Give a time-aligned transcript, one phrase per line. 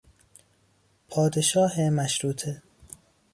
[1.07, 2.61] پادشاه مشروطه